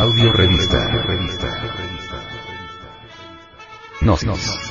[0.00, 0.78] Audio Revista.
[4.00, 4.70] Gnosis.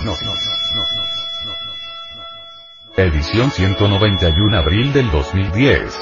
[2.97, 5.99] Edición 191 abril del 2010.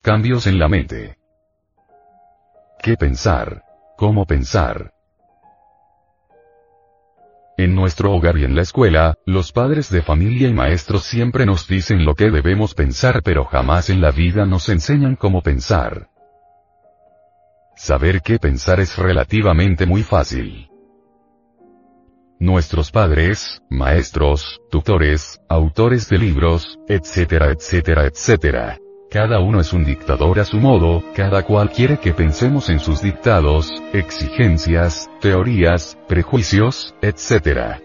[0.00, 1.18] Cambios en la mente.
[2.82, 3.62] ¿Qué pensar?
[3.98, 4.94] ¿Cómo pensar?
[7.56, 11.68] En nuestro hogar y en la escuela, los padres de familia y maestros siempre nos
[11.68, 16.08] dicen lo que debemos pensar pero jamás en la vida nos enseñan cómo pensar.
[17.76, 20.68] Saber qué pensar es relativamente muy fácil.
[22.40, 28.78] Nuestros padres, maestros, tutores, autores de libros, etcétera, etcétera, etcétera.
[29.10, 33.00] Cada uno es un dictador a su modo, cada cual quiere que pensemos en sus
[33.00, 37.80] dictados, exigencias, teorías, prejuicios, etc.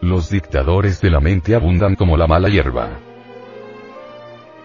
[0.00, 2.98] Los dictadores de la mente abundan como la mala hierba.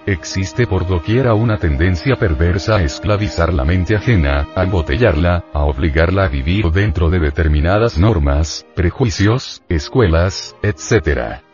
[0.08, 6.24] Existe por doquiera una tendencia perversa a esclavizar la mente ajena, a embotellarla, a obligarla
[6.24, 11.47] a vivir dentro de determinadas normas, prejuicios, escuelas, etc.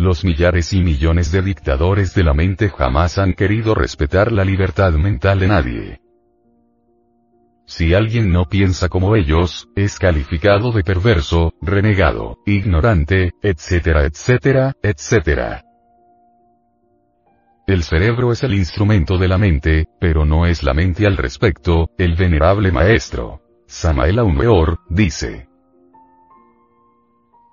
[0.00, 4.94] Los millares y millones de dictadores de la mente jamás han querido respetar la libertad
[4.94, 6.00] mental de nadie.
[7.66, 15.64] Si alguien no piensa como ellos, es calificado de perverso, renegado, ignorante, etcétera, etcétera, etcétera.
[17.66, 21.90] El cerebro es el instrumento de la mente, pero no es la mente al respecto,
[21.98, 23.42] el venerable maestro.
[23.66, 25.49] Samael Aumeor, dice.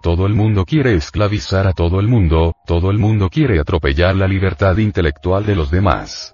[0.08, 4.26] Todo el mundo quiere esclavizar a todo el mundo, todo el mundo quiere atropellar la
[4.26, 6.34] libertad intelectual de los demás.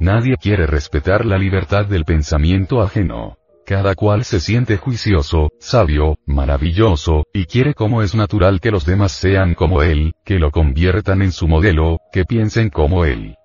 [0.00, 3.38] Nadie quiere respetar la libertad del pensamiento ajeno.
[3.64, 9.12] Cada cual se siente juicioso, sabio, maravilloso, y quiere como es natural que los demás
[9.12, 13.36] sean como él, que lo conviertan en su modelo, que piensen como él.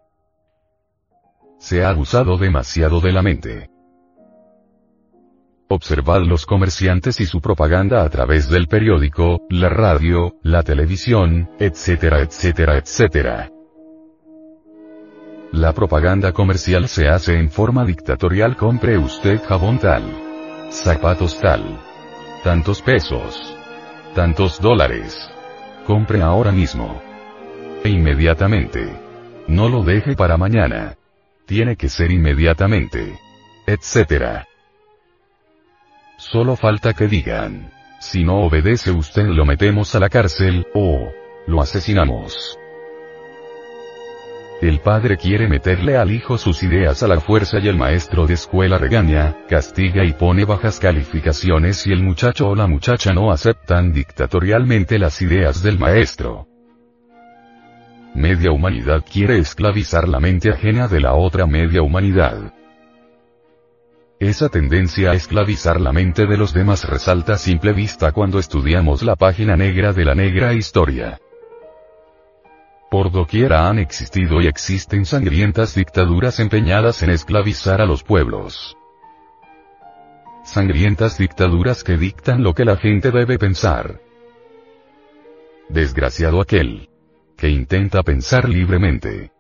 [1.59, 3.69] Se ha abusado demasiado de la mente.
[5.71, 12.21] Observad los comerciantes y su propaganda a través del periódico, la radio, la televisión, etcétera,
[12.21, 13.51] etcétera, etcétera.
[15.51, 18.55] La propaganda comercial se hace en forma dictatorial.
[18.55, 20.01] Compre usted jabón tal.
[20.71, 21.79] Zapatos tal.
[22.43, 23.55] Tantos pesos.
[24.15, 25.29] Tantos dólares.
[25.85, 26.99] Compre ahora mismo.
[27.83, 28.91] E inmediatamente.
[29.47, 30.95] No lo deje para mañana.
[31.45, 33.19] Tiene que ser inmediatamente.
[33.67, 34.48] Etcétera.
[36.19, 37.71] Solo falta que digan.
[38.01, 41.13] Si no obedece usted lo metemos a la cárcel, o
[41.47, 42.59] lo asesinamos.
[44.61, 48.33] El padre quiere meterle al hijo sus ideas a la fuerza y el maestro de
[48.33, 53.93] escuela regaña, castiga y pone bajas calificaciones si el muchacho o la muchacha no aceptan
[53.93, 56.47] dictatorialmente las ideas del maestro.
[58.13, 62.53] Media humanidad quiere esclavizar la mente ajena de la otra media humanidad.
[64.19, 69.01] Esa tendencia a esclavizar la mente de los demás resalta a simple vista cuando estudiamos
[69.01, 71.17] la página negra de la negra historia.
[72.91, 78.75] Por doquiera han existido y existen sangrientas dictaduras empeñadas en esclavizar a los pueblos.
[80.43, 84.01] Sangrientas dictaduras que dictan lo que la gente debe pensar.
[85.69, 86.89] Desgraciado aquel
[87.37, 89.31] que intenta pensar libremente.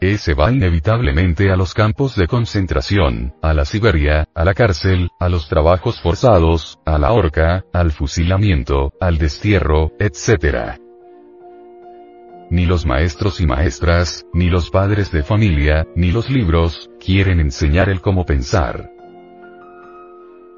[0.00, 5.28] Ese va inevitablemente a los campos de concentración, a la Siberia, a la cárcel, a
[5.28, 10.78] los trabajos forzados, a la horca, al fusilamiento, al destierro, etc.
[12.48, 17.90] Ni los maestros y maestras, ni los padres de familia, ni los libros, quieren enseñar
[17.90, 18.99] el cómo pensar.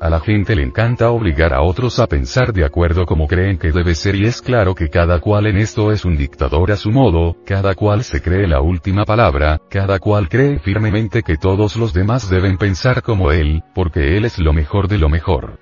[0.03, 3.71] A la gente le encanta obligar a otros a pensar de acuerdo como creen que
[3.71, 6.91] debe ser y es claro que cada cual en esto es un dictador a su
[6.91, 11.93] modo, cada cual se cree la última palabra, cada cual cree firmemente que todos los
[11.93, 15.61] demás deben pensar como él, porque él es lo mejor de lo mejor.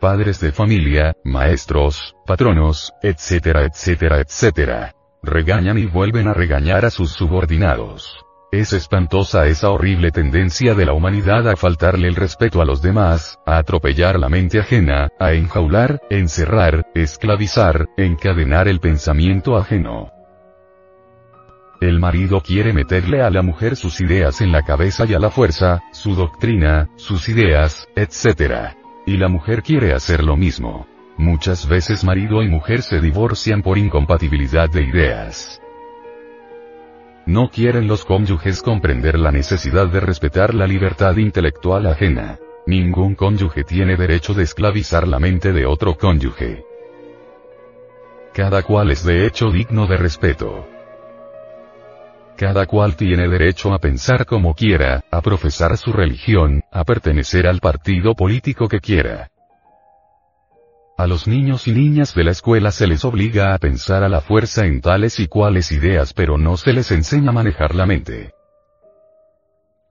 [0.00, 4.94] Padres de familia, maestros, patronos, etcétera, etcétera, etcétera.
[5.22, 8.23] Regañan y vuelven a regañar a sus subordinados.
[8.54, 13.36] Es espantosa esa horrible tendencia de la humanidad a faltarle el respeto a los demás,
[13.44, 20.12] a atropellar la mente ajena, a enjaular, encerrar, esclavizar, encadenar el pensamiento ajeno.
[21.80, 25.30] El marido quiere meterle a la mujer sus ideas en la cabeza y a la
[25.30, 28.76] fuerza, su doctrina, sus ideas, etc.
[29.04, 30.86] Y la mujer quiere hacer lo mismo.
[31.16, 35.60] Muchas veces marido y mujer se divorcian por incompatibilidad de ideas.
[37.26, 42.38] No quieren los cónyuges comprender la necesidad de respetar la libertad intelectual ajena.
[42.66, 46.64] Ningún cónyuge tiene derecho de esclavizar la mente de otro cónyuge.
[48.34, 50.66] Cada cual es de hecho digno de respeto.
[52.36, 57.60] Cada cual tiene derecho a pensar como quiera, a profesar su religión, a pertenecer al
[57.60, 59.30] partido político que quiera.
[60.96, 64.20] A los niños y niñas de la escuela se les obliga a pensar a la
[64.20, 68.32] fuerza en tales y cuales ideas pero no se les enseña a manejar la mente.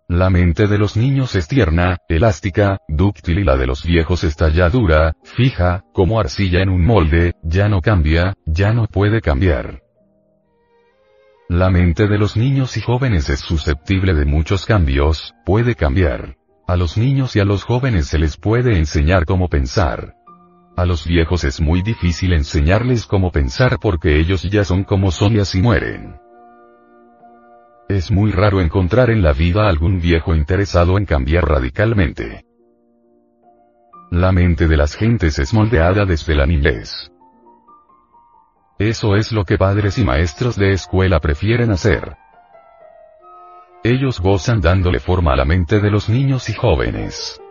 [0.08, 4.48] La mente de los niños es tierna, elástica, dúctil y la de los viejos está
[4.48, 9.82] ya dura, fija, como arcilla en un molde, ya no cambia, ya no puede cambiar.
[11.50, 16.38] La mente de los niños y jóvenes es susceptible de muchos cambios, puede cambiar.
[16.66, 20.16] A los niños y a los jóvenes se les puede enseñar cómo pensar.
[20.76, 25.36] A los viejos es muy difícil enseñarles cómo pensar porque ellos ya son como son
[25.36, 26.20] y así mueren.
[27.90, 32.46] Es muy raro encontrar en la vida algún viejo interesado en cambiar radicalmente.
[34.10, 37.12] La mente de las gentes es moldeada desde la niñez.
[38.80, 42.18] Eso es lo que padres y maestros de escuela prefieren hacer.
[43.84, 47.43] Ellos gozan dándole forma a la mente de los niños y jóvenes.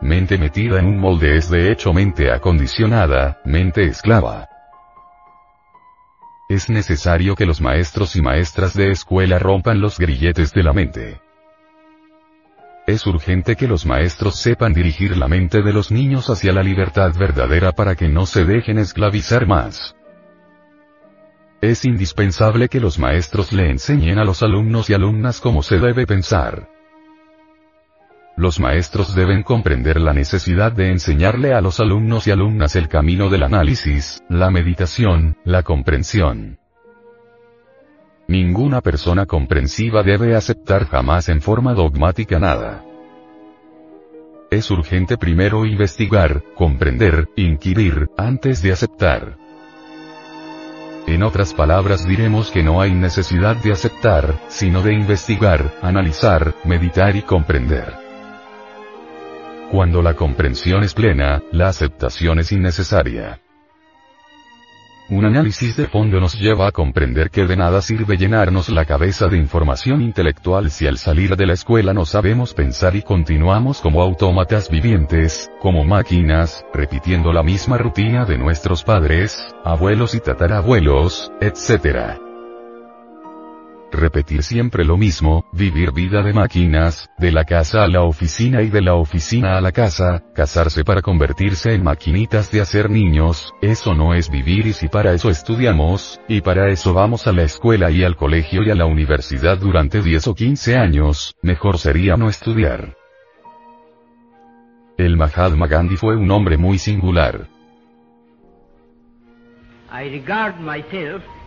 [0.00, 4.48] Mente metida en un molde es de hecho mente acondicionada, mente esclava.
[6.48, 11.20] Es necesario que los maestros y maestras de escuela rompan los grilletes de la mente.
[12.86, 17.12] Es urgente que los maestros sepan dirigir la mente de los niños hacia la libertad
[17.18, 19.96] verdadera para que no se dejen esclavizar más.
[21.60, 26.06] Es indispensable que los maestros le enseñen a los alumnos y alumnas cómo se debe
[26.06, 26.75] pensar.
[28.36, 33.30] Los maestros deben comprender la necesidad de enseñarle a los alumnos y alumnas el camino
[33.30, 36.58] del análisis, la meditación, la comprensión.
[38.28, 42.84] Ninguna persona comprensiva debe aceptar jamás en forma dogmática nada.
[44.50, 49.38] Es urgente primero investigar, comprender, inquirir, antes de aceptar.
[51.06, 57.16] En otras palabras diremos que no hay necesidad de aceptar, sino de investigar, analizar, meditar
[57.16, 58.05] y comprender.
[59.70, 63.40] Cuando la comprensión es plena, la aceptación es innecesaria.
[65.08, 69.28] Un análisis de fondo nos lleva a comprender que de nada sirve llenarnos la cabeza
[69.28, 74.02] de información intelectual si al salir de la escuela no sabemos pensar y continuamos como
[74.02, 82.25] autómatas vivientes, como máquinas, repitiendo la misma rutina de nuestros padres, abuelos y tatarabuelos, etc
[83.92, 88.68] repetir siempre lo mismo, vivir vida de máquinas, de la casa a la oficina y
[88.68, 93.94] de la oficina a la casa, casarse para convertirse en maquinitas de hacer niños, eso
[93.94, 97.90] no es vivir y si para eso estudiamos, y para eso vamos a la escuela
[97.90, 102.28] y al colegio y a la universidad durante 10 o 15 años, mejor sería no
[102.28, 102.96] estudiar.
[104.98, 107.48] El Mahatma Gandhi fue un hombre muy singular.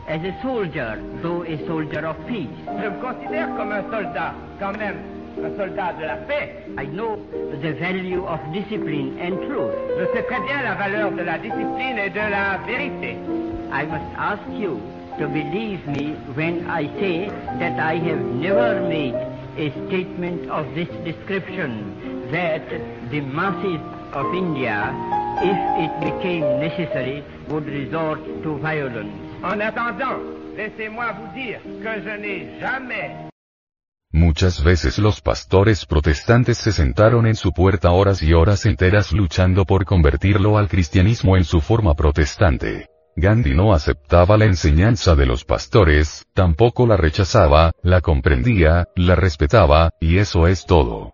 [0.09, 2.49] As a soldier, though a soldier of peace.
[2.65, 4.97] Je me considère comme un soldat, quand même,
[5.37, 6.49] un soldat de la paix.
[6.79, 7.17] I know
[7.61, 9.71] the value of discipline and truth.
[9.99, 13.17] Je sais très bien la valeur de la discipline et de la vérité.
[13.71, 14.81] I must ask you
[15.19, 17.29] to believe me when I say
[17.59, 19.13] that I have never made
[19.57, 21.93] a statement of this description
[22.31, 22.63] that
[23.11, 23.79] the masses
[24.13, 24.91] of India,
[25.43, 29.28] if it became necessary, would resort to violence.
[29.41, 30.19] En attendant,
[30.57, 33.29] laissez-moi vous dire que je n'ai jamais
[34.11, 39.65] Muchas veces los pastores protestantes se sentaron en su puerta horas y horas enteras luchando
[39.65, 42.87] por convertirlo al cristianismo en su forma protestante.
[43.15, 49.91] Gandhi no aceptaba la enseñanza de los pastores, tampoco la rechazaba, la comprendía, la respetaba,
[50.01, 51.13] y eso es todo.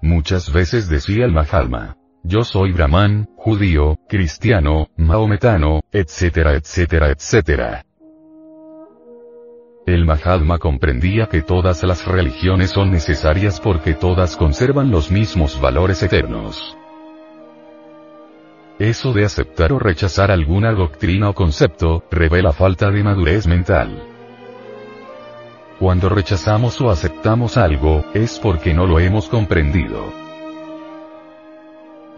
[0.00, 7.84] Muchas veces decía el Mahatma, yo soy brahman, judío, cristiano, maometano, etcétera, etcétera, etcétera.
[9.86, 16.02] El Mahatma comprendía que todas las religiones son necesarias porque todas conservan los mismos valores
[16.02, 16.76] eternos.
[18.78, 24.02] Eso de aceptar o rechazar alguna doctrina o concepto, revela falta de madurez mental.
[25.78, 30.27] Cuando rechazamos o aceptamos algo, es porque no lo hemos comprendido.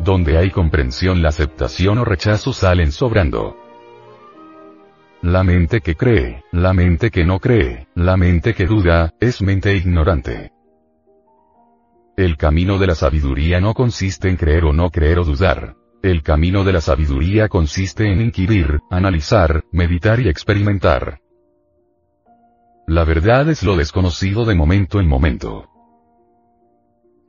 [0.02, 3.56] Donde hay comprensión la aceptación o rechazo salen sobrando.
[5.22, 9.76] La mente que cree, la mente que no cree, la mente que duda, es mente
[9.76, 10.52] ignorante.
[12.16, 15.76] El camino de la sabiduría no consiste en creer o no creer o dudar.
[16.02, 21.20] El camino de la sabiduría consiste en inquirir, analizar, meditar y experimentar.
[22.86, 25.69] La verdad es lo desconocido de momento en momento.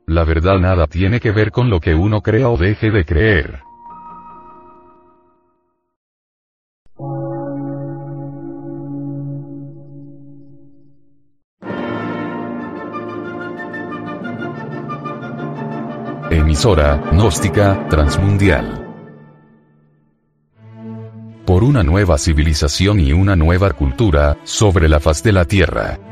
[0.06, 3.62] La verdad nada tiene que ver con lo que uno crea o deje de creer.
[16.30, 18.88] Emisora, gnóstica, transmundial.
[21.44, 26.11] Por una nueva civilización y una nueva cultura, sobre la faz de la Tierra.